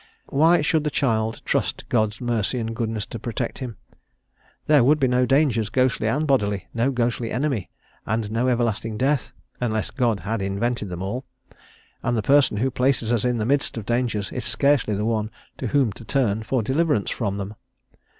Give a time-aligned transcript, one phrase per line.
[0.29, 3.77] Why should the child trust God's mercy and goodness to protect him?
[4.65, 7.69] There would be no dangers, ghostly and bodily, no ghostly enemy,
[8.03, 11.25] and no everlasting death, unless God had invented them all,
[12.01, 15.29] and the person who places us in the midst of dangers is scarcely the one
[15.59, 17.53] to whom to turn for deliverance from them.